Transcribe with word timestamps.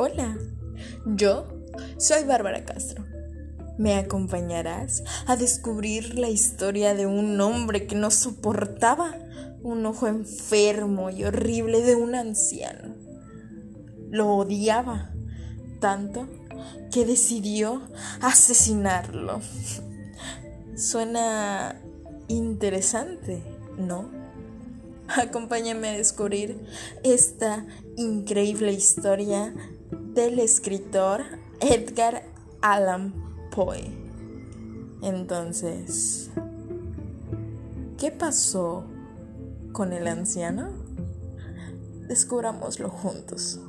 Hola, 0.00 0.38
yo 1.06 1.48
soy 1.96 2.22
Bárbara 2.22 2.64
Castro. 2.64 3.04
¿Me 3.78 3.96
acompañarás 3.96 5.02
a 5.26 5.34
descubrir 5.34 6.16
la 6.16 6.30
historia 6.30 6.94
de 6.94 7.06
un 7.06 7.40
hombre 7.40 7.88
que 7.88 7.96
no 7.96 8.12
soportaba 8.12 9.16
un 9.60 9.84
ojo 9.86 10.06
enfermo 10.06 11.10
y 11.10 11.24
horrible 11.24 11.82
de 11.82 11.96
un 11.96 12.14
anciano? 12.14 12.94
Lo 14.08 14.36
odiaba 14.36 15.10
tanto 15.80 16.28
que 16.92 17.04
decidió 17.04 17.82
asesinarlo. 18.22 19.40
Suena 20.76 21.74
interesante, 22.28 23.42
¿no? 23.76 24.08
Acompáñame 25.08 25.88
a 25.88 25.96
descubrir 25.96 26.60
esta 27.02 27.66
increíble 27.96 28.72
historia 28.72 29.52
del 30.18 30.40
escritor 30.40 31.22
Edgar 31.60 32.24
Allan 32.60 33.14
Poe. 33.54 33.88
Entonces, 35.00 36.30
¿qué 37.96 38.10
pasó 38.10 38.82
con 39.70 39.92
el 39.92 40.08
anciano? 40.08 40.72
Descubrámoslo 42.08 42.90
juntos. 42.90 43.60